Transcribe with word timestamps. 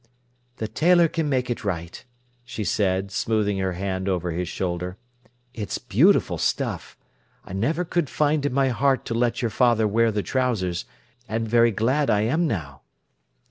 "The 0.57 0.67
tailor 0.67 1.07
can 1.07 1.29
make 1.29 1.51
it 1.51 1.63
right," 1.63 2.03
she 2.43 2.63
said, 2.63 3.11
smoothing 3.11 3.59
her 3.59 3.73
hand 3.73 4.09
over 4.09 4.31
his 4.31 4.49
shoulder. 4.49 4.97
"It's 5.53 5.77
beautiful 5.77 6.39
stuff. 6.39 6.97
I 7.45 7.53
never 7.53 7.85
could 7.85 8.09
find 8.09 8.43
in 8.43 8.51
my 8.51 8.69
heart 8.69 9.05
to 9.05 9.13
let 9.13 9.43
your 9.43 9.51
father 9.51 9.87
wear 9.87 10.11
the 10.11 10.23
trousers, 10.23 10.85
and 11.27 11.47
very 11.47 11.69
glad 11.69 12.09
I 12.09 12.21
am 12.21 12.47
now." 12.47 12.81